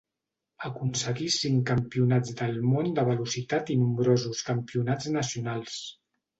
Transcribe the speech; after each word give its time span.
Aconseguí 0.69 1.27
cinc 1.35 1.61
Campionats 1.71 2.33
del 2.41 2.57
Món 2.71 2.91
de 3.01 3.05
velocitat 3.11 3.71
i 3.77 3.79
nombrosos 3.85 4.45
campionats 4.51 5.15
nacionals. 5.21 5.81